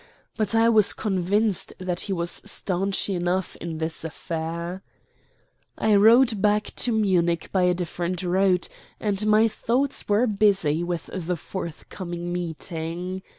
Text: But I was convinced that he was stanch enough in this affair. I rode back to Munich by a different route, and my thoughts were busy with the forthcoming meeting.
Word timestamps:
But 0.35 0.55
I 0.55 0.67
was 0.67 0.93
convinced 0.93 1.73
that 1.77 1.99
he 1.99 2.11
was 2.13 2.41
stanch 2.43 3.07
enough 3.07 3.55
in 3.57 3.77
this 3.77 4.03
affair. 4.03 4.81
I 5.77 5.93
rode 5.95 6.41
back 6.41 6.71
to 6.77 6.91
Munich 6.91 7.51
by 7.51 7.65
a 7.65 7.75
different 7.75 8.23
route, 8.23 8.67
and 8.99 9.23
my 9.27 9.47
thoughts 9.47 10.09
were 10.09 10.25
busy 10.25 10.83
with 10.83 11.07
the 11.13 11.37
forthcoming 11.37 12.33
meeting. 12.33 13.21